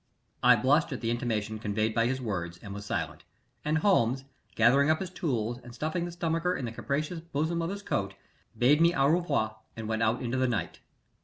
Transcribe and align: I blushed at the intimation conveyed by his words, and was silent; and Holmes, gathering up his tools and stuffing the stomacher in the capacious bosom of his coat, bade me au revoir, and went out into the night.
I 0.41 0.55
blushed 0.55 0.91
at 0.91 1.01
the 1.01 1.11
intimation 1.11 1.59
conveyed 1.59 1.93
by 1.93 2.07
his 2.07 2.19
words, 2.19 2.57
and 2.63 2.73
was 2.73 2.87
silent; 2.87 3.23
and 3.63 3.77
Holmes, 3.77 4.23
gathering 4.55 4.89
up 4.89 4.99
his 4.99 5.11
tools 5.11 5.59
and 5.59 5.75
stuffing 5.75 6.05
the 6.05 6.11
stomacher 6.11 6.55
in 6.57 6.65
the 6.65 6.71
capacious 6.71 7.19
bosom 7.19 7.61
of 7.61 7.69
his 7.69 7.83
coat, 7.83 8.15
bade 8.57 8.81
me 8.81 8.95
au 8.95 9.05
revoir, 9.09 9.57
and 9.77 9.87
went 9.87 10.01
out 10.01 10.23
into 10.23 10.39
the 10.39 10.47
night. 10.47 10.79